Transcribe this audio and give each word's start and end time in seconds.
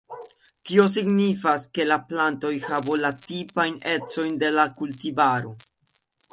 Tio 0.69 0.85
signifas, 0.93 1.65
ke 1.77 1.85
la 1.91 1.97
plantoj 2.07 2.53
havu 2.65 2.97
la 3.03 3.13
tipajn 3.29 3.79
ecojn 3.95 4.43
de 4.47 4.53
la 4.59 4.69
kultivaro. 4.83 5.57